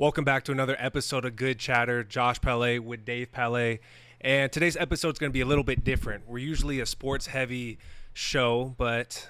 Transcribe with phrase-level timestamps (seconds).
[0.00, 2.02] Welcome back to another episode of Good Chatter.
[2.02, 3.80] Josh Pele with Dave Pele.
[4.22, 6.26] And today's episode is going to be a little bit different.
[6.26, 7.76] We're usually a sports heavy
[8.14, 9.28] show, but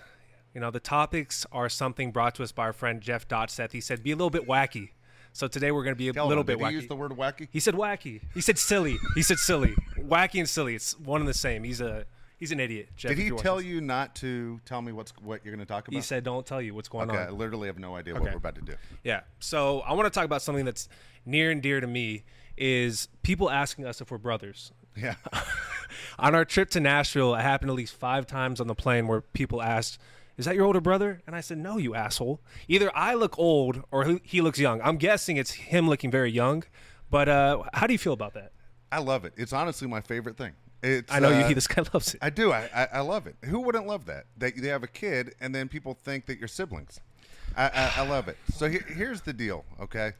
[0.54, 3.72] you know, the topics are something brought to us by our friend Jeff Dotseth.
[3.72, 4.90] He said be a little bit wacky.
[5.32, 6.70] So today we're going to be a Tell little him, bit did wacky.
[6.70, 7.48] he use the word wacky?
[7.50, 8.20] He said wacky.
[8.32, 8.96] He said silly.
[9.16, 9.74] He said silly.
[9.98, 10.76] Wacky and silly.
[10.76, 11.64] It's one and the same.
[11.64, 12.06] He's a
[12.40, 12.88] he's an idiot.
[12.96, 13.66] Jeff, Did he tell this.
[13.66, 15.94] you not to tell me what's what you're going to talk about?
[15.94, 17.14] He said, "Don't tell you what's going on.
[17.16, 18.22] okay, I literally have no idea Okay.
[18.22, 18.74] what we're about to do.
[19.04, 19.20] Yeah.
[19.38, 20.88] So I want to talk about something that's
[21.24, 22.24] near and dear to me.
[22.56, 24.72] Is people asking us if we're brothers?
[24.96, 25.14] Yeah.
[26.18, 29.20] On our trip to Nashville, it happened at least five times on the plane where
[29.22, 29.98] people asked,
[30.36, 32.40] "Is that your older brother?" And I said, "No, you asshole.
[32.68, 34.80] Either I look old or he- he looks young.
[34.82, 36.64] I'm guessing it's him looking very young."
[37.10, 38.52] But uh, how do you feel about that?
[38.92, 39.32] I love it.
[39.36, 40.52] It's honestly my favorite thing.
[40.82, 41.54] It's, I know uh, you.
[41.60, 42.20] This guy loves it.
[42.22, 42.52] I do.
[42.52, 43.36] I, I, I love it.
[43.44, 44.26] Who wouldn't love that?
[44.38, 47.00] That they have a kid and then people think that you're siblings.
[47.56, 48.36] I, I, I love it.
[48.54, 50.12] So here, here's the deal, okay?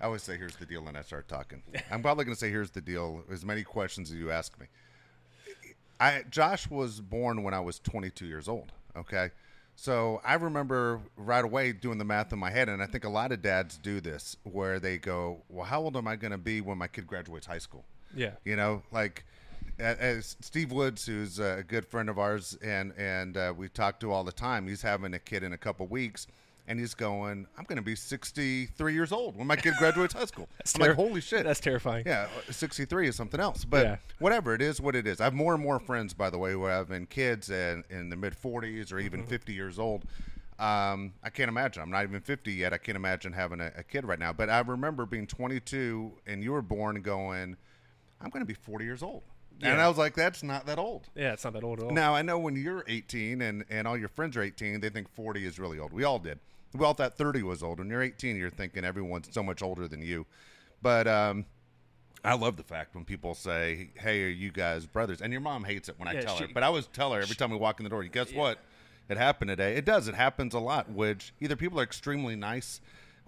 [0.00, 1.62] I always say here's the deal and I start talking.
[1.90, 4.66] I'm probably going to say here's the deal as many questions as you ask me.
[6.00, 9.30] I Josh was born when I was 22 years old, okay?
[9.76, 13.08] So I remember right away doing the math in my head and I think a
[13.08, 16.38] lot of dads do this where they go, "Well, how old am I going to
[16.38, 18.32] be when my kid graduates high school?" Yeah.
[18.44, 19.24] You know, like
[19.78, 24.12] as Steve Woods, who's a good friend of ours, and and uh, we talk to
[24.12, 24.66] all the time.
[24.68, 26.26] He's having a kid in a couple weeks,
[26.68, 30.26] and he's going, "I'm going to be 63 years old when my kid graduates high
[30.26, 32.04] school." I'm like, "Holy shit!" That's terrifying.
[32.06, 33.64] Yeah, 63 is something else.
[33.64, 33.96] But Yeah.
[34.18, 35.20] whatever it is, what it is.
[35.20, 38.10] I have more and more friends, by the way, who have been kids and in
[38.10, 40.04] the mid 40s or even 50 years old.
[40.58, 41.82] Um, I can't imagine.
[41.82, 42.74] I'm not even 50 yet.
[42.74, 44.30] I can't imagine having a, a kid right now.
[44.34, 47.56] But I remember being 22 and you were born going,
[48.20, 49.22] I'm going to be 40 years old.
[49.62, 51.08] And I was like, that's not that old.
[51.14, 51.90] Yeah, it's not that old at all.
[51.92, 55.08] Now, I know when you're 18 and, and all your friends are 18, they think
[55.14, 55.92] 40 is really old.
[55.92, 56.38] We all did.
[56.72, 57.78] We all thought 30 was old.
[57.78, 60.26] When you're 18, you're thinking everyone's so much older than you.
[60.82, 61.44] But um,
[62.24, 65.64] I love the fact when people say, "Hey, are you guys brothers?" And your mom
[65.64, 67.56] hates it when I Yeah, tell her, but I always tell her every time we
[67.56, 68.02] walk in the door.
[68.04, 68.58] Guess what?
[69.08, 69.74] It happened today.
[69.76, 70.06] It does.
[70.06, 70.90] It happens a lot.
[70.90, 72.80] Which either people are extremely nice,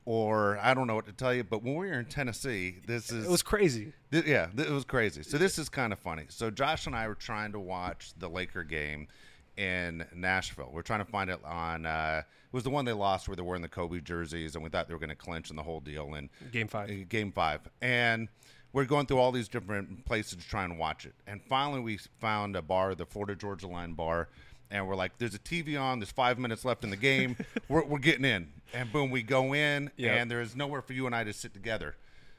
[0.04, 1.44] or I don't know what to tell you.
[1.44, 3.92] But when we were in Tennessee, this is It was crazy.
[4.10, 5.22] Th- yeah, th- it was crazy.
[5.22, 6.24] So this is kind of funny.
[6.28, 9.08] So Josh and I were trying to watch the Laker game
[9.56, 10.70] in Nashville.
[10.72, 11.86] We're trying to find it on.
[11.86, 14.64] Uh, it was the one they lost where they were in the Kobe jerseys, and
[14.64, 16.14] we thought they were going to clinch and the whole deal.
[16.14, 16.90] And Game five.
[16.90, 18.28] uh, game five, and
[18.72, 21.14] we're going through all these different places to try and watch it.
[21.26, 24.28] And finally, we found a bar, the Florida Georgia Line bar.
[24.72, 25.98] And we're like, there's a TV on.
[26.00, 27.36] There's five minutes left in the game.
[27.68, 28.48] we're, we're getting in.
[28.74, 30.16] And boom, we go in, Yep.
[30.18, 31.94] and there's nowhere for you and I to sit together.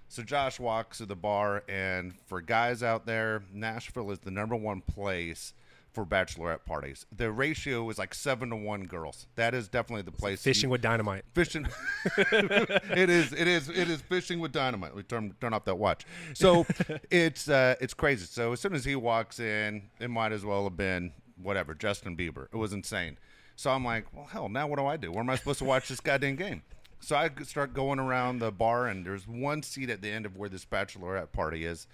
[0.10, 4.56] So Josh walks to the bar, and for guys out there, Nashville is the number
[4.56, 5.54] one place
[5.92, 7.06] for bachelorette parties.
[7.16, 9.28] The ratio is like seven to one girls.
[9.36, 10.42] That is definitely the place.
[10.42, 11.24] Fishing you- with dynamite.
[11.36, 11.68] fishing.
[12.32, 13.32] it is.
[13.34, 13.70] It is.
[13.70, 14.96] It is fishing with dynamite.
[14.96, 16.06] We turn turn off that watch.
[16.34, 16.66] So
[17.12, 18.26] it's uh, it's crazy.
[18.26, 21.12] So as soon as he walks in, it might as well have been
[21.42, 22.48] whatever Justin Bieber.
[22.52, 23.18] It was insane.
[23.56, 25.12] So I'm like, well, hell, now what do I do?
[25.12, 26.64] Where am I supposed to watch this goddamn game?
[27.00, 30.38] So I start going around the bar, and there's one seat at the end of
[30.38, 31.86] where this bachelorette party is,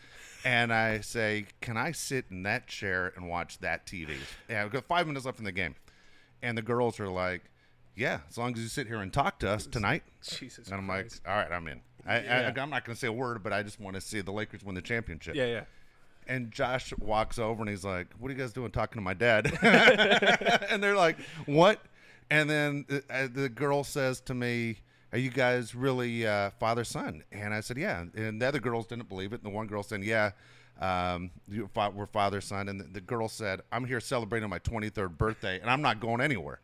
[0.46, 4.18] and I say, "Can I sit in that chair and watch that TV?"
[4.48, 5.74] Yeah, I've got five minutes left in the game,
[6.44, 7.42] and the girls are like,
[7.96, 10.88] "Yeah, as long as you sit here and talk to us tonight." Jesus And I'm
[10.88, 11.82] like, all right, I'm in.
[12.06, 12.54] I, Yeah.
[12.56, 14.32] I, I'm not going to say a word, but I just want to see the
[14.32, 15.36] Lakers win the championship.
[15.36, 15.64] Yeah, yeah.
[16.30, 19.14] And Josh walks over and he's like, "What are you guys doing talking to my
[19.14, 19.52] dad?"
[20.70, 21.82] and they're like, "What?"
[22.32, 24.78] And then the, uh, the girl says to me,
[25.12, 28.86] "Are you guys really uh, father son?" And I said, "Yeah." And the other girls
[28.88, 29.42] didn't believe it.
[29.44, 30.32] And the one girl said, "Yeah."
[30.80, 35.18] Um, you, we're father son, and the, the girl said, "I'm here celebrating my 23rd
[35.18, 36.62] birthday, and I'm not going anywhere."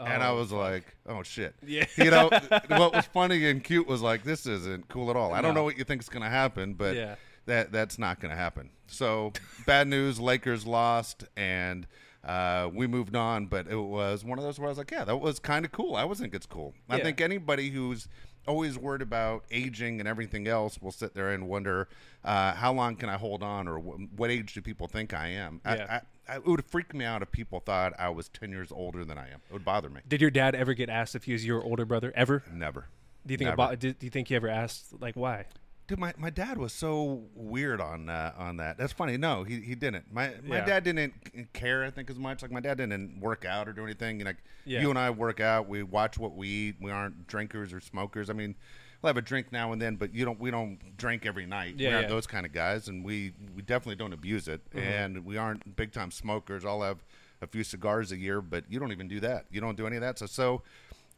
[0.00, 1.84] and I Oh, was like, "Oh shit!" Yeah.
[1.96, 2.28] You know,
[2.68, 5.62] what was funny and cute was like, "This isn't cool at all." I don't know
[5.62, 7.14] what you think is going to happen, but Yeah.
[7.46, 8.70] That that's not going to happen.
[8.86, 9.32] So
[9.66, 11.86] bad news: Lakers lost, and
[12.24, 13.46] uh, we moved on.
[13.46, 15.72] But it was one of those where I was like, "Yeah, that was kind of
[15.72, 16.74] cool." I always think it's cool.
[16.88, 18.08] I think anybody who's
[18.46, 21.88] always worried about aging and everything else will sit there and wonder
[22.24, 25.28] uh, how long can I hold on, or wh- what age do people think I
[25.28, 25.60] am.
[25.64, 25.86] Yeah.
[26.28, 28.72] I, I, I, it would freak me out if people thought I was ten years
[28.72, 29.40] older than I am.
[29.48, 30.00] It would bother me.
[30.08, 32.12] Did your dad ever get asked if he was your older brother?
[32.14, 32.42] Ever?
[32.52, 32.88] Never.
[33.26, 33.54] Do you think Never.
[33.54, 33.78] about?
[33.78, 35.46] Do, do you think he ever asked like why?
[35.92, 38.78] Dude, my, my dad was so weird on uh, on that.
[38.78, 39.18] That's funny.
[39.18, 40.10] No, he, he didn't.
[40.10, 40.64] My my Yeah.
[40.64, 41.12] dad didn't
[41.52, 41.84] care.
[41.84, 42.40] I think as much.
[42.40, 44.18] Like my dad didn't work out or do anything.
[44.18, 44.80] You know, like Yeah.
[44.80, 45.68] you and I work out.
[45.68, 46.76] We watch what we eat.
[46.80, 48.30] We aren't drinkers or smokers.
[48.30, 48.54] I mean,
[49.02, 50.40] we'll have a drink now and then, but you don't.
[50.40, 51.74] We don't drink every night.
[51.76, 52.14] Yeah, we aren't yeah.
[52.14, 54.62] those kind of guys, and we we definitely don't abuse it.
[54.72, 56.64] And we aren't big time smokers.
[56.64, 57.04] I'll have
[57.42, 59.44] a few cigars a year, but you don't even do that.
[59.50, 60.18] You don't do any of that.
[60.18, 60.62] So so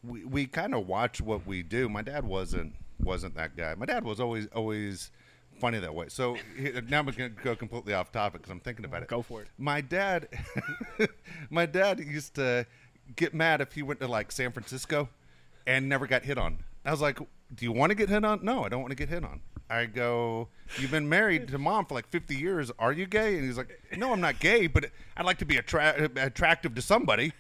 [0.03, 1.89] we we kind of watch what we do.
[1.89, 3.75] My dad wasn't wasn't that guy.
[3.75, 5.11] My dad was always always
[5.61, 6.07] funny that way.
[6.09, 6.37] So
[6.89, 9.09] now I'm going to go completely off topic because I'm thinking about it.
[9.09, 9.49] Go for it.
[9.59, 10.29] My dad,
[11.51, 12.67] my dad used to
[13.17, 15.09] get mad if he went to like San Francisco
[15.67, 16.59] and never got hit on.
[16.85, 18.97] I was like, "Do you want to get hit on?" No, I don't want to
[18.97, 19.41] get hit on.
[19.71, 20.49] I go,
[20.79, 22.71] "You've been married to mom for like 50 years.
[22.79, 24.87] Are you gay?" And he's like, "No, I'm not gay, but
[25.17, 27.33] I'd like to be attra- attractive to somebody."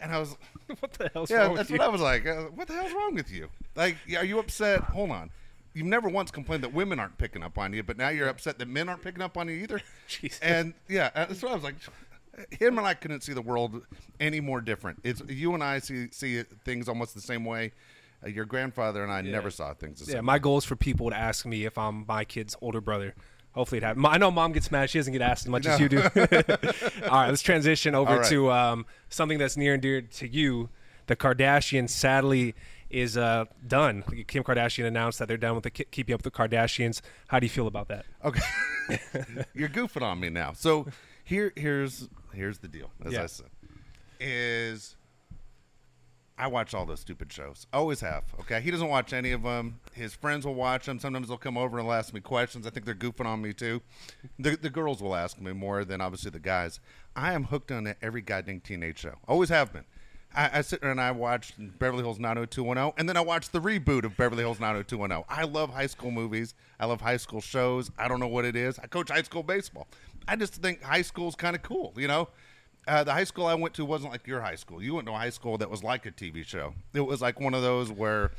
[0.00, 0.36] And I was,
[0.80, 1.78] what the hell's yeah, wrong with that's you?
[1.78, 2.26] what I was like.
[2.26, 3.48] Uh, what the hell's wrong with you?
[3.76, 4.80] Like, are you upset?
[4.80, 5.30] Hold on.
[5.72, 8.58] You've never once complained that women aren't picking up on you, but now you're upset
[8.58, 9.80] that men aren't picking up on you either.
[10.08, 10.40] Jesus.
[10.40, 11.76] And yeah, uh, that's what I was like.
[12.50, 13.82] Him and I couldn't see the world
[14.18, 15.00] any more different.
[15.04, 17.72] It's you and I see see things almost the same way.
[18.24, 20.14] Uh, your grandfather and I never saw things the same.
[20.16, 23.14] Yeah, my goal is for people to ask me if I'm my kid's older brother.
[23.52, 24.06] Hopefully it happens.
[24.08, 24.90] I know mom gets mad.
[24.90, 26.02] She doesn't get asked as much as you do.
[26.02, 26.08] All
[27.10, 28.26] right, let's transition over right.
[28.28, 30.68] to um, something that's near and dear to you.
[31.06, 32.54] The Kardashians, sadly,
[32.90, 34.04] is uh, done.
[34.28, 37.00] Kim Kardashian announced that they're done with the Keeping Up with the Kardashians.
[37.28, 38.06] How do you feel about that?
[38.24, 38.40] Okay,
[39.54, 40.52] you're goofing on me now.
[40.52, 40.86] So
[41.24, 42.90] here, here's here's the deal.
[43.04, 43.22] As Yeah.
[43.24, 43.46] I said,
[44.20, 44.94] is
[46.40, 47.66] I watch all those stupid shows.
[47.70, 48.24] Always have.
[48.40, 49.78] Okay, he doesn't watch any of them.
[49.92, 50.98] His friends will watch them.
[50.98, 52.66] Sometimes they'll come over and ask me questions.
[52.66, 53.82] I think they're goofing on me too.
[54.38, 56.80] The the girls will ask me more than obviously the guys.
[57.14, 59.16] I am hooked on every goddamn teenage show.
[59.28, 59.84] Always have been.
[60.34, 63.60] I, I sit there and I watch Beverly Hills 90210, and then I watch the
[63.60, 65.24] reboot of Beverly Hills 90210.
[65.28, 66.54] I love high school movies.
[66.78, 67.90] I love high school shows.
[67.98, 68.78] I don't know what it is.
[68.78, 69.88] I coach high school baseball.
[70.26, 72.28] I just think high school's kind of cool, you know?
[72.88, 74.82] Uh, the high school I went to wasn't like your high school.
[74.82, 76.74] You went to a high school that was like a TV show.
[76.94, 78.32] It was like one of those where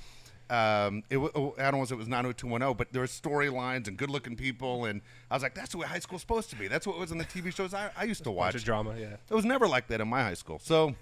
[0.50, 3.96] um, it, wa- I don't know if it was 90210, but there were storylines and
[3.96, 5.00] good-looking people, and
[5.30, 6.68] I was like, that's the way high school's supposed to be.
[6.68, 8.62] That's what was in the TV shows I, I used to watch.
[8.66, 9.16] drama, yeah.
[9.30, 10.60] It was never like that in my high school.
[10.60, 10.94] So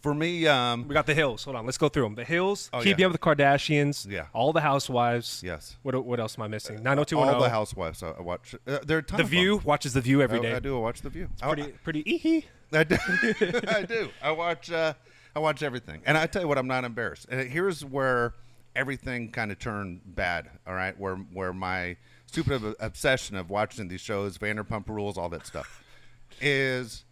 [0.00, 1.44] for me, um, We got the Hills.
[1.44, 2.14] Hold on, let's go through them.
[2.14, 3.06] The Hills, Oh, Keeping yeah.
[3.06, 4.26] Up with the Kardashians, Yeah.
[4.32, 5.42] all the Housewives.
[5.44, 5.76] Yes.
[5.82, 6.76] What what else am I missing?
[6.82, 7.36] Nine hundred two one zero.
[7.36, 7.50] all 90210.
[7.50, 8.54] the housewives I I watch.
[8.66, 10.54] Uh, there are a ton The View watches The View every I, day.
[10.54, 10.76] I do.
[10.76, 11.28] I watch the View.
[11.42, 12.96] I- Pretty pretty ee I do.
[13.68, 14.08] I do.
[14.22, 14.70] I watch.
[14.70, 14.94] Uh,
[15.36, 17.26] I watch everything, and I tell you what, I'm not embarrassed.
[17.30, 18.34] And here's where
[18.76, 20.48] everything kind of turned bad.
[20.66, 25.46] All right, where where my stupid obsession of watching these shows, Vanderpump Rules, all that
[25.46, 25.82] stuff,
[26.40, 27.04] is.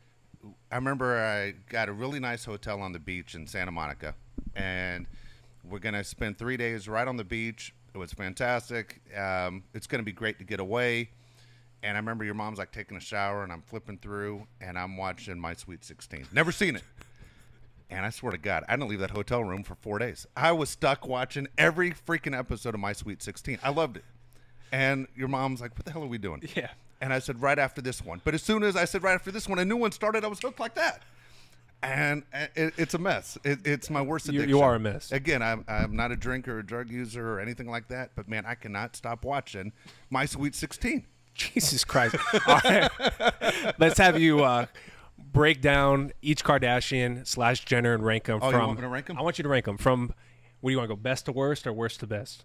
[0.71, 4.15] I remember I got a really nice hotel on the beach in Santa Monica,
[4.55, 5.07] and
[5.65, 7.75] we're gonna spend three days right on the beach.
[7.95, 9.01] It was fantastic.
[9.17, 11.11] Um, it's gonna be great to get away.
[11.85, 14.97] And I remember your mom's like taking a shower, and I'm flipping through, and I'm
[14.97, 16.27] watching My Sweet 16.
[16.33, 16.85] Never seen it.
[17.91, 20.27] And I swear to God, I didn't leave that hotel room for four days.
[20.37, 23.59] I was stuck watching every freaking episode of My Sweet 16.
[23.63, 24.05] I loved it.
[24.71, 26.71] And your mom's like, "What the hell are we doing?" Yeah.
[27.03, 29.31] And I said, "Right after this one." But as soon as I said right after
[29.31, 30.25] this one, a new one started.
[30.25, 31.03] I was hooked like that.
[31.83, 32.23] And
[32.55, 33.37] it, it's a mess.
[33.43, 35.11] It, it's my worst You- you are a mess.
[35.11, 38.13] Again, I'm, I'm not a drinker or a drug user or anything like that.
[38.15, 39.73] But man, I cannot stop watching
[40.11, 41.05] My Sweet 16.
[41.35, 42.15] Jesus Christ.
[42.47, 42.89] All right.
[43.79, 44.67] Let's have you uh,
[45.19, 48.67] break down each Kardashian slash Jenner and rank them Oh, you from.
[48.69, 49.19] want me to rank 'em?
[49.19, 50.15] I want you to rank them from.
[50.61, 52.45] What do you want to go best to worst or worst to best?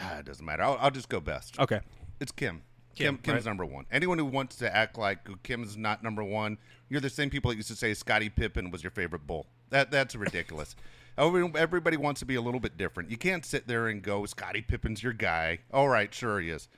[0.00, 0.62] Ah, it doesn't matter.
[0.62, 1.58] I'll, I'll just go best.
[1.58, 1.80] Okay.
[2.20, 2.62] It's Kim.
[2.98, 3.50] Kim, Kim, Kim's right?
[3.50, 3.86] number one.
[3.90, 6.58] Anyone who wants to act like Kim's not number one,
[6.88, 9.46] you're the same people that used to say Scottie Pippen was your favorite bull.
[9.70, 10.74] That that's ridiculous.
[11.18, 13.10] Everybody wants to be a little bit different.
[13.10, 15.58] You can't sit there and go, Scottie Pippen's your guy.
[15.72, 16.68] All right, sure he is.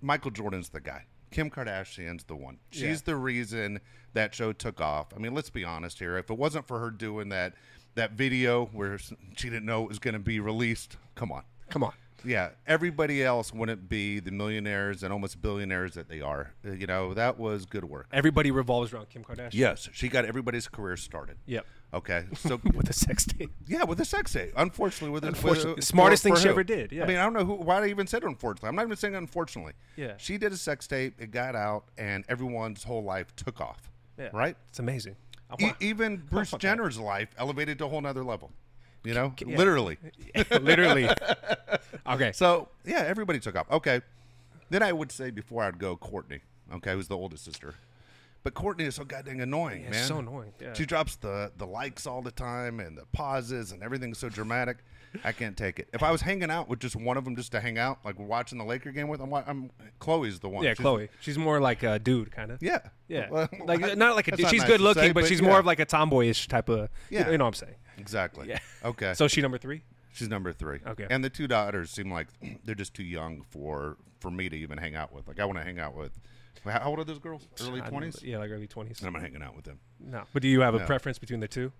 [0.00, 1.04] Michael Jordan's the guy.
[1.30, 2.58] Kim Kardashian's the one.
[2.70, 2.96] She's Yeah.
[3.06, 3.80] the reason
[4.14, 5.08] that show took off.
[5.14, 6.16] I mean, let's be honest here.
[6.18, 7.54] If it wasn't for her doing that
[7.94, 11.42] that video where she didn't know it was going to be released, come on.
[11.68, 11.92] Come on.
[12.24, 16.52] Yeah, everybody else wouldn't be the millionaires and almost billionaires that they are.
[16.66, 18.06] Uh, You know, that was good work.
[18.12, 19.50] Everybody revolves around Kim Kardashian.
[19.54, 21.36] Yes, she got everybody's career started.
[21.46, 21.66] Yep.
[21.94, 23.50] Okay, so With a sex tape.
[23.66, 24.52] yeah, with a sex tape.
[24.56, 25.74] Unfortunately, with Unfortunately.
[25.74, 26.52] with Smartest for- thing for she who?
[26.52, 27.04] ever did, yeah.
[27.04, 27.54] I mean, I don't know who.
[27.54, 28.68] Why I even said unfortunately.
[28.70, 29.74] I'm not even saying unfortunately.
[29.96, 30.14] Yeah.
[30.16, 31.20] She did a sex tape.
[31.20, 33.90] It got out, and everyone's whole life took off.
[34.18, 34.30] Yeah.
[34.32, 34.56] Right.
[34.70, 35.16] It's amazing.
[35.60, 36.50] E- even Bruce.
[36.58, 38.52] Jenner's life elevated to a whole nother level.
[39.04, 39.56] You know, yeah.
[39.56, 39.98] literally.
[40.60, 41.08] Literally.
[42.06, 42.32] Okay.
[42.32, 43.70] So yeah, everybody took off.
[43.70, 44.00] Okay,
[44.70, 46.40] then I would say before I'd go Kourtney.
[46.72, 47.74] Okay, who's the oldest sister,
[48.44, 50.06] but Kourtney is so goddamn annoying, Yeah, man.
[50.06, 50.72] so annoying, yeah.
[50.72, 54.78] She drops the the likes all the time and the pauses and everything's so dramatic.
[55.24, 55.88] I can't take it.
[55.92, 58.18] If I was hanging out with just one of them, just to hang out, like
[58.18, 60.64] we're watching the Laker game with, I'm, I'm Khloe's the one.
[60.64, 61.08] yeah, She's- Khloe.
[61.20, 62.62] She's more like a dude, kind of.
[62.62, 62.78] Yeah,
[63.08, 63.28] Yeah.
[63.30, 64.48] Well, like I- not like a dude.
[64.48, 66.88] She's nice good looking, say, but, she's more of like a tomboyish type of.
[67.10, 67.30] Yeah.
[67.30, 67.74] You know what I'm saying?
[67.98, 68.48] exactly.
[68.48, 68.58] Yeah.
[68.84, 69.14] Okay.
[69.14, 69.82] So she number three.
[70.12, 70.80] She's number three.
[70.86, 71.06] Okay.
[71.08, 72.28] And the two daughters seem like
[72.64, 75.26] they're just too young for for me to even hang out with.
[75.28, 76.12] Like I want to hang out with.
[76.64, 77.48] How old are those girls?
[77.60, 78.22] Early twenties.
[78.22, 78.98] Yeah, like early twenties.
[79.00, 79.80] And I'm not hanging out with them.
[79.98, 80.22] No.
[80.32, 80.84] But do you have a No.
[80.86, 81.72] preference between the two?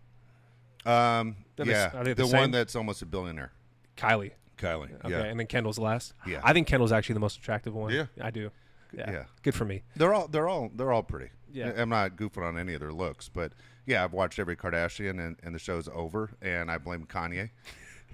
[0.84, 3.52] Um, They're yeah, s- are they the, the one that's almost a billionaire,
[3.96, 4.32] Kylie.
[4.58, 4.94] Kylie.
[5.04, 5.22] Okay, Yeah.
[5.24, 6.14] and then Kendall's last.
[6.26, 6.40] Yeah.
[6.44, 7.92] I think Kendall's actually the most attractive one.
[7.92, 8.06] Yeah.
[8.20, 8.50] I do.
[8.96, 9.10] Yeah.
[9.10, 9.24] Yeah.
[9.42, 9.82] Good for me.
[9.96, 11.30] They're all they're all they're all pretty.
[11.52, 11.72] Yeah.
[11.76, 13.52] I'm not goofing on any of their looks, but
[13.86, 17.50] yeah, I've watched every Kardashian and, and the show's over, and I blame Kanye.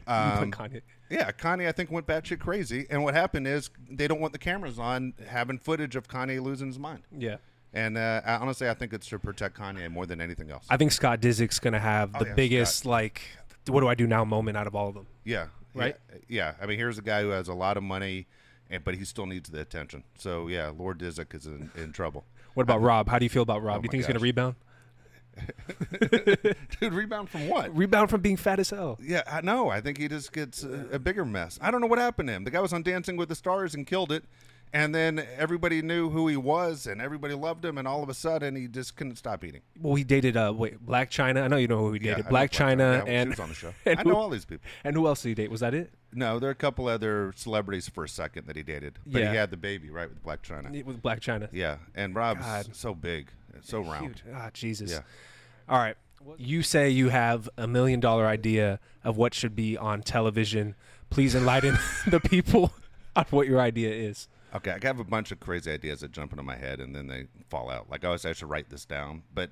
[0.07, 0.81] Um, Kanye.
[1.11, 4.39] yeah, Kanye I think went batshit crazy, and what happened is they don't want the
[4.39, 7.03] cameras on having footage of Kanye losing his mind.
[7.15, 7.37] Yeah.
[7.75, 10.65] And uh, I, honestly, I think it's to protect Kanye more than anything else.
[10.71, 13.21] I think Scott Disick's gonna have Oh, the yeah, biggest like,
[13.69, 15.07] what do I do now moment out of all of them.
[15.25, 15.97] yeah, Right?
[16.11, 16.55] Yeah, yeah.
[16.63, 18.27] I mean, here's a guy who has a lot of money,
[18.71, 20.03] and but he still needs the attention.
[20.17, 22.25] So yeah, Lord Disick is in, in trouble.
[22.55, 23.09] What about Rob?
[23.09, 23.77] How do you feel about Rob?
[23.79, 24.55] Oh do you think he's gonna rebound?
[26.81, 27.77] Dude, rebound from what?
[27.77, 28.99] Rebound from being fat as hell.
[29.01, 29.69] Yeah, I know.
[29.69, 31.59] I think he just gets a, a bigger mess.
[31.63, 32.45] I don't know what happened to him.
[32.45, 34.25] The guy was on Dancing with the Stars and killed it,
[34.73, 38.15] and then everybody knew who he was, and everybody loved him, and all of a
[38.15, 39.61] sudden he just couldn't stop eating.
[39.81, 41.43] Well, he dated uh wait Blac Chyna.
[41.43, 42.27] I know you know who he Yeah, dated.
[42.27, 43.75] I Blac Chyna Yeah, and was on the show.
[43.87, 44.65] I know who- all these people.
[44.85, 45.51] and who else did he date?
[45.51, 45.93] Was that it?
[46.13, 49.31] No, there are a couple other celebrities for a second that he dated, but Yeah.
[49.31, 50.75] he had the baby right with Blac Chyna.
[50.75, 51.49] It was Blac Chyna.
[51.53, 52.75] Yeah, and Rob's God.
[52.75, 53.31] so big,
[53.63, 54.07] so round.
[54.07, 54.23] Huge.
[54.35, 54.91] Ah, Jesus.
[54.91, 55.01] Yeah.
[55.69, 55.97] All right.
[56.37, 60.75] You say you have a million dollar idea of what should be on television.
[61.11, 62.73] Please enlighten the people
[63.17, 64.29] on what your idea is.
[64.55, 67.07] Okay, I have a bunch of crazy ideas that jump into my head and then
[67.07, 67.91] they fall out.
[67.91, 69.23] Like I always, I should write this down.
[69.35, 69.51] But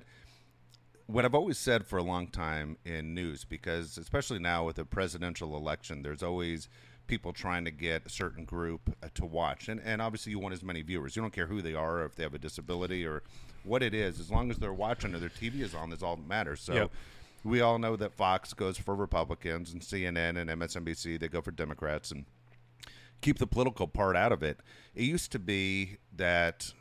[1.05, 4.85] what I've always said for a long time in news, because especially now with a
[4.85, 6.67] presidential election, there's always
[7.07, 10.53] people trying to get a certain group uh, to watch, and and obviously you want
[10.53, 11.15] as many viewers.
[11.15, 13.23] You don't care who they are, or if they have a disability, or
[13.63, 14.19] what it is.
[14.19, 16.61] As long as they're watching or their TV is on, that's all that matters.
[16.61, 16.73] So.
[16.73, 16.91] Yep.
[17.43, 21.51] We all know that Fox goes for Republicans and CNN and MSNBC they go for
[21.51, 22.25] Democrats and
[23.21, 24.59] keep the political part out of it.
[24.95, 26.73] It used to be that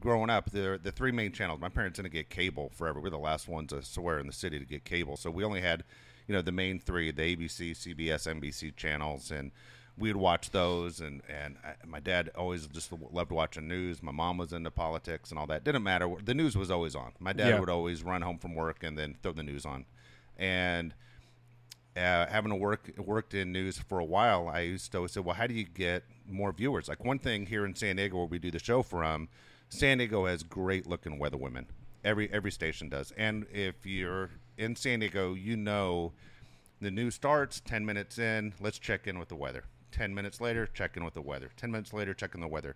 [0.00, 1.60] growing up, the the three main channels.
[1.60, 3.00] My parents didn't get cable forever.
[3.00, 5.16] We're the last ones, I swear, in the city to get cable.
[5.16, 5.84] So we only had,
[6.28, 9.50] you know, the main three: the ABC, CBS, NBC channels, and
[9.96, 11.00] we'd watch those.
[11.00, 14.02] And and I, my dad always just loved watching news.
[14.02, 15.64] My mom was into politics and all that.
[15.64, 16.08] Didn't matter.
[16.24, 17.12] The news was always on.
[17.18, 17.60] My dad Yeah.
[17.60, 19.86] would always run home from work and then throw the news on,
[20.36, 20.94] and
[21.96, 25.20] uh, having to work worked in news for a while, I used to always say,
[25.20, 28.26] "Well, how do you get more viewers?" Like one thing here in San Diego, where
[28.26, 29.28] we do the show from,
[29.68, 31.66] San Diego has great looking weather women.
[32.04, 36.12] Every every station does, and if you're in San Diego, you know
[36.80, 38.54] the news starts ten minutes in.
[38.60, 39.64] Let's check in with the weather.
[39.92, 41.50] Ten minutes later, check in with the weather.
[41.56, 42.74] Ten minutes later, check in the weather.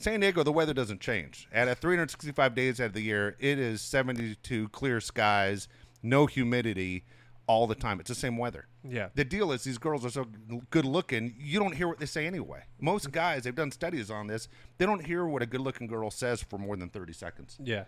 [0.00, 1.48] San Diego, the weather doesn't change.
[1.52, 5.68] At a 365 days out of the year, it is 72 clear skies,
[6.02, 7.04] no humidity
[7.46, 8.00] all the time.
[8.00, 8.66] It's the same weather.
[8.82, 9.08] Yeah.
[9.14, 10.26] The deal is these girls are so
[10.70, 12.64] good looking, you don't hear what they say anyway.
[12.80, 14.48] Most guys, they've done studies on this,
[14.78, 17.56] they don't hear what a good looking girl says for more than 30 seconds.
[17.62, 17.84] Yeah.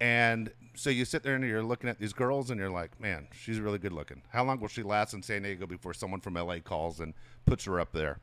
[0.00, 3.28] And so you sit there and you're looking at these girls and you're like, man,
[3.32, 4.22] she's really good looking.
[4.30, 7.12] How long will she last in San Diego before someone from LA calls and
[7.44, 8.18] puts her up there?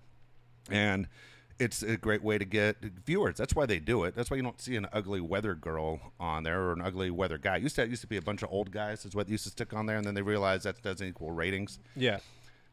[0.72, 1.08] And
[1.60, 3.38] it's a great way to get viewers.
[3.38, 4.16] That's why they do it.
[4.16, 7.38] That's why you don't see an ugly weather girl on there or an ugly weather
[7.38, 7.58] guy.
[7.58, 9.50] Used to it used to be a bunch of old guys is what used to
[9.50, 11.80] stick on there, and then they realized that doesn't equal ratings.
[11.96, 12.20] Yeah.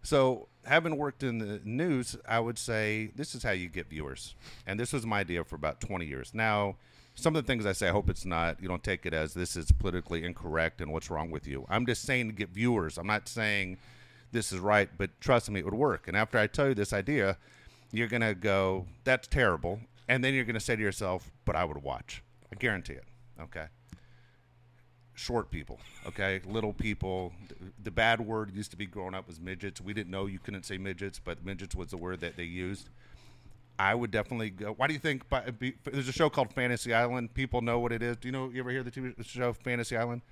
[0.03, 4.35] So, having worked in the news, I would say this is how you get viewers.
[4.67, 6.33] And this was my idea for about 20 years.
[6.35, 6.77] Now,
[7.15, 9.33] some of the things I say, I hope it's not, you don't take it as
[9.33, 11.65] this is politically incorrect and what's wrong with you.
[11.71, 12.99] I'm just saying to get viewers.
[12.99, 13.79] I'm not saying
[14.33, 16.07] this is right, but trust me, it would work.
[16.07, 17.39] And after I tell you this idea,
[17.97, 19.81] you're going to go, that's terrible.
[20.09, 22.23] And then you're going to say to yourself, but I would watch.
[22.53, 23.05] I guarantee it.
[23.41, 23.67] Okay
[25.15, 27.33] short people, okay, little people.
[27.83, 29.81] The bad word used to be growing up was midgets.
[29.81, 32.89] We didn't know you couldn't say midgets, but midgets was the word that they used.
[33.79, 34.73] I would definitely go.
[34.73, 35.29] Why do you think?
[35.29, 37.35] by- be- There's a show called Fantasy Island.
[37.35, 38.17] People know what it is.
[38.17, 38.51] Do you know?
[38.51, 40.23] You ever hear the TV show Fantasy Island?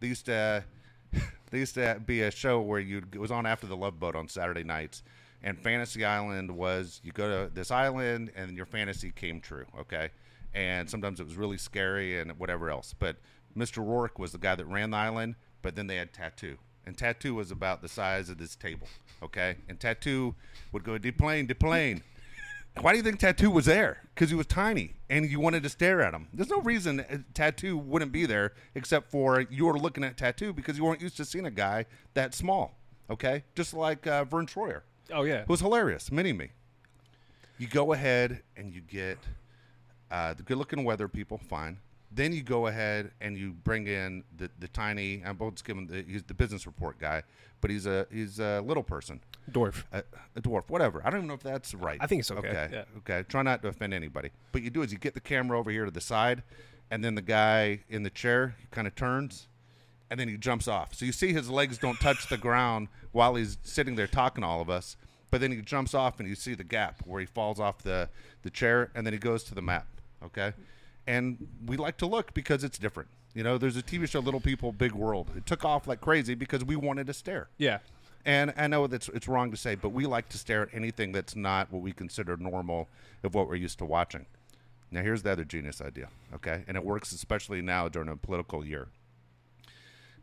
[0.00, 0.64] They used to.
[1.52, 4.16] They used to be a show where you it was on after the Love Boat
[4.16, 5.04] on Saturday nights,
[5.46, 9.64] and Fantasy Island was you go to this island and your fantasy came true.
[9.78, 10.10] Okay,
[10.52, 12.94] and sometimes it was really scary and whatever else.
[12.98, 13.16] But
[13.56, 13.78] Mr.
[13.78, 17.34] Rourke was the guy that ran the island, but then they had Tattoo, and Tattoo
[17.34, 18.88] was about the size of this table.
[19.22, 20.34] Okay, and Tattoo
[20.72, 22.02] would go deplane, deplane.
[22.80, 24.02] Why do you think Tattoo was there?
[24.14, 26.28] Because he was tiny and you wanted to stare at him.
[26.34, 30.52] There's no reason uh, Tattoo wouldn't be there except for you were looking at Tattoo
[30.52, 32.76] because you weren't used to seeing a guy that small.
[33.08, 33.44] Okay?
[33.54, 34.82] Just like uh, Verne Troyer,
[35.12, 35.44] Oh yeah.
[35.46, 36.50] who was hilarious, mini me.
[37.58, 39.18] You go ahead and you get
[40.10, 41.78] uh, the good looking weather people, fine.
[42.12, 46.02] Then you go ahead and you bring in the, the tiny, I'm both giving the,
[46.06, 47.22] he's the business report guy,
[47.60, 49.20] but he's a, he's a little person
[49.50, 49.84] Dwarf.
[49.92, 50.02] a,
[50.36, 51.02] a dwarf, whatever.
[51.04, 51.98] I don't even know if that's right.
[52.00, 52.68] I think it's okay, Okay.
[52.72, 52.84] yeah.
[52.98, 53.24] Okay.
[53.28, 54.30] Try not to offend anybody.
[54.52, 56.42] But you do is you get the camera over here to the side,
[56.90, 59.48] and then the guy in the chair kind of turns,
[60.10, 60.94] and then he jumps off.
[60.94, 64.48] So you see his legs don't touch the ground while he's sitting there talking to
[64.48, 64.96] all of us.
[65.30, 68.08] But then he jumps off and you see the gap where he falls off the
[68.42, 69.86] the chair and then he goes to the map.
[70.24, 70.52] Okay,
[71.06, 73.08] and we like to look because it's different.
[73.34, 75.28] You know, there's a TV show, Little People, Big World.
[75.36, 77.48] It took off like crazy because we wanted to stare.
[77.58, 77.78] Yeah.
[78.24, 81.12] And I know that's it's wrong to say, but we like to stare at anything
[81.12, 82.88] that's not what we consider normal
[83.22, 84.26] of what we're used to watching.
[84.90, 86.64] Now, here's the other genius idea, okay?
[86.66, 88.88] And it works especially now during a political year.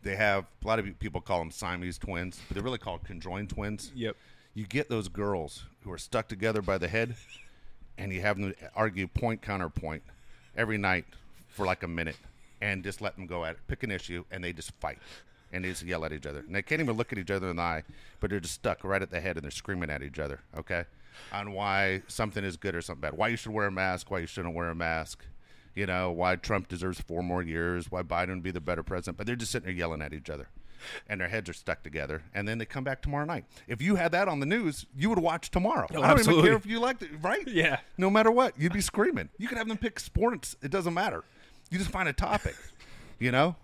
[0.04, 3.50] They have a lot of people call them Siamese twins, but they're really called conjoined
[3.50, 3.92] twins.
[3.96, 4.18] Yep.
[4.54, 7.16] You get those girls who are stuck together by the head,
[7.98, 10.04] and you have them argue point counterpoint
[10.56, 11.06] every night
[11.48, 12.18] for like a minute,
[12.62, 13.60] and just let them go at it.
[13.68, 15.00] Pick an issue, and they just fight,
[15.54, 16.40] and they just yell at each other.
[16.40, 17.84] And they can't even look at each other in the eye,
[18.20, 20.42] but they're just stuck right at the head, and they're screaming at each other.
[20.58, 20.84] Okay,
[21.32, 24.20] on why something is good or something bad, why you should wear a mask, why
[24.20, 25.24] you shouldn't wear a mask.
[25.76, 29.18] You know why Trump deserves four more years, why Biden would be the better president,
[29.18, 30.48] but they're just sitting there yelling at each other
[31.08, 33.46] and their heads are stuck together, and then they come back tomorrow night.
[33.68, 35.88] If you had that on the news, you would watch tomorrow.
[35.92, 36.40] Oh, I don't absolutely.
[36.40, 37.48] even care if you liked it, right?
[37.54, 37.80] Yeah.
[37.98, 39.30] No matter what, you'd be screaming.
[39.38, 40.56] You could have them pick sports.
[40.64, 41.24] It doesn't matter.
[41.70, 42.56] You just find a topic.
[43.20, 43.56] you know,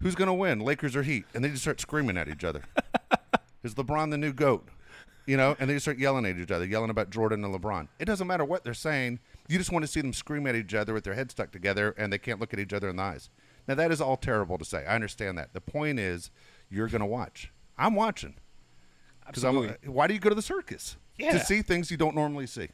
[0.00, 2.62] who's going to win, Lakers or Heat, and they just start screaming at each other.
[3.64, 4.68] Is LeBron the new goat?
[5.26, 7.88] You know, and they just start yelling at each other, yelling about Jordan and LeBron.
[7.98, 9.18] It doesn't matter what they're saying.
[9.48, 11.94] You just want to see them scream at each other with their heads stuck together,
[11.96, 13.30] and they can't look at each other in the eyes.
[13.68, 14.84] Now that is all terrible to say.
[14.86, 15.52] I understand that.
[15.52, 16.30] The point is,
[16.70, 17.52] you're going to watch.
[17.78, 18.34] I'm watching.
[19.26, 19.56] Because I'm.
[19.56, 19.88] Absolutely.
[19.88, 20.96] Uh, why do you go to the circus?
[21.18, 21.32] Yeah.
[21.32, 22.68] To see things you don't normally see.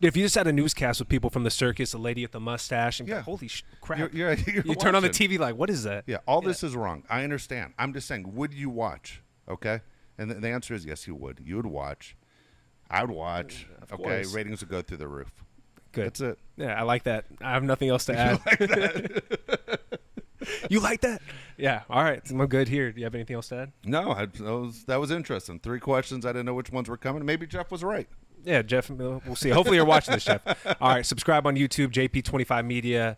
[0.00, 2.40] If you just had a newscast with people from the circus, a lady with the
[2.40, 3.20] mustache, and Yeah.
[3.20, 3.98] holy sh- crap.
[3.98, 5.10] You're, you're, you're you turn on the.
[5.10, 6.04] TV like, what is that?
[6.06, 7.04] Yeah, all this is wrong.
[7.10, 7.74] I understand.
[7.78, 9.22] I'm just saying, would you watch?
[9.46, 9.80] Okay,
[10.16, 11.40] and the, the answer is yes, you would.
[11.44, 12.16] You would watch.
[12.88, 13.66] I would watch.
[13.82, 14.34] Of okay, course.
[14.34, 15.30] ratings would go through the roof.
[15.92, 16.06] Good.
[16.06, 16.38] That's it.
[16.56, 17.24] Yeah, I like that.
[17.40, 19.80] I have nothing else to add.
[20.70, 21.22] you like that?
[21.56, 21.82] Yeah.
[21.90, 22.22] All right.
[22.30, 22.92] I'm good here.
[22.92, 23.72] Do you have anything else to add?
[23.84, 25.58] No, I, that was that was interesting.
[25.60, 26.24] Three questions.
[26.24, 27.24] I didn't know which ones were coming.
[27.24, 28.08] Maybe Jeff was right.
[28.44, 28.88] Yeah, Jeff.
[28.90, 29.50] We'll see.
[29.50, 30.42] Hopefully, you're watching this, Jeff.
[30.80, 31.04] All right.
[31.04, 33.16] Subscribe on YouTube, JP25 Media,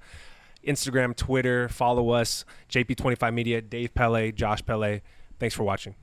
[0.66, 1.68] Instagram, Twitter.
[1.68, 5.00] Follow us, JP25 Media, Dave Pele, Josh Pele.
[5.38, 5.94] Thanks for watching.